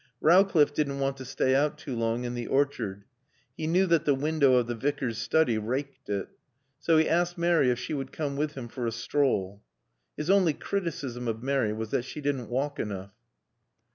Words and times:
Rowcliffe 0.19 0.73
didn't 0.73 0.97
want 0.99 1.15
to 1.17 1.25
stay 1.25 1.53
out 1.53 1.77
too 1.77 1.95
long 1.95 2.23
in 2.23 2.33
the 2.33 2.47
orchard. 2.47 3.03
He 3.55 3.67
knew 3.67 3.85
that 3.85 4.03
the 4.03 4.15
window 4.15 4.55
of 4.55 4.65
the 4.65 4.73
Vicar's 4.73 5.19
study 5.19 5.59
raked 5.59 6.09
it. 6.09 6.27
So 6.79 6.97
he 6.97 7.07
asked 7.07 7.37
Mary 7.37 7.69
if 7.69 7.77
she 7.77 7.93
would 7.93 8.11
come 8.11 8.35
with 8.35 8.55
him 8.55 8.67
for 8.67 8.87
a 8.87 8.91
stroll. 8.91 9.61
(His 10.17 10.31
only 10.31 10.53
criticism 10.53 11.27
of 11.27 11.43
Mary 11.43 11.71
was 11.71 11.91
that 11.91 12.05
she 12.05 12.19
didn't 12.19 12.49
walk 12.49 12.79
enough.) 12.79 13.11